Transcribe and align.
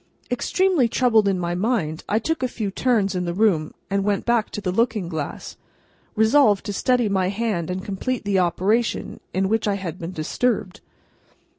Extremely 0.31 0.87
troubled 0.87 1.27
in 1.27 1.37
my 1.37 1.53
mind, 1.53 2.03
I 2.09 2.17
took 2.17 2.41
a 2.41 2.47
few 2.47 2.71
turns 2.71 3.13
in 3.13 3.25
the 3.25 3.35
room, 3.35 3.75
and 3.87 4.03
went 4.03 4.25
back 4.25 4.49
to 4.49 4.59
the 4.59 4.71
looking 4.71 5.07
glass, 5.07 5.57
resolved 6.15 6.65
to 6.65 6.73
steady 6.73 7.07
my 7.07 7.29
hand 7.29 7.69
and 7.69 7.85
complete 7.85 8.25
the 8.25 8.39
operation 8.39 9.19
in 9.31 9.47
which 9.47 9.67
I 9.67 9.75
had 9.75 9.99
been 9.99 10.11
disturbed. 10.11 10.79